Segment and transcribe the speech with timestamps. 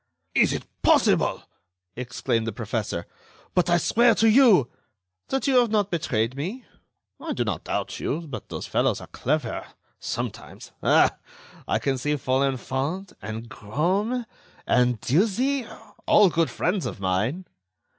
[0.33, 1.43] "Is it possible!"
[1.95, 3.05] exclaimed the professor.
[3.53, 4.67] "But I swear to you—"
[5.27, 6.65] "That you have not betrayed me?...
[7.19, 10.71] I do not doubt you, but those fellows are clever—sometimes.
[10.81, 11.17] Ah!
[11.67, 14.25] I can see Folenfant, and Greaume,
[14.65, 17.45] and Dieuzy—all good friends of mine!"